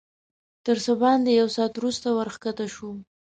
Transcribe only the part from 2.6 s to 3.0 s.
شوو.